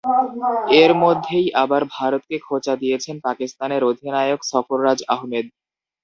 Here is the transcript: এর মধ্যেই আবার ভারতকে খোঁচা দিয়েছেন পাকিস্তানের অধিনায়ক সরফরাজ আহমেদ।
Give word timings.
এর 0.81 0.91
মধ্যেই 1.03 1.47
আবার 1.63 1.81
ভারতকে 1.95 2.37
খোঁচা 2.39 2.73
দিয়েছেন 2.75 3.15
পাকিস্তানের 3.27 3.81
অধিনায়ক 3.83 4.39
সরফরাজ 4.43 4.99
আহমেদ। 5.07 5.45